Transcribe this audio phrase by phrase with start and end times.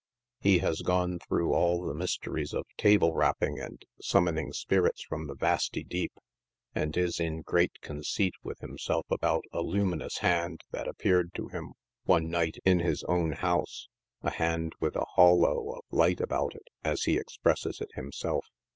[0.39, 5.03] He has gone through all the myste ries of table rapping and summoning *• spirits
[5.03, 6.13] from the vasty deep,"
[6.73, 11.49] and is in great conceit with himself about a luminous hand that ap peared to
[11.49, 11.73] him
[12.05, 13.89] one night in his own house
[14.23, 18.47] —"a hand with a hawlo of light about it/"' as he expresses it himself.